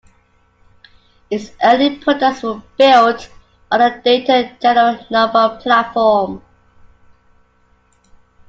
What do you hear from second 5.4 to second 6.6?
platform.